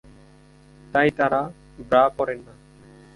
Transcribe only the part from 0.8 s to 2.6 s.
তাই তারা ব্রা পড়েন না।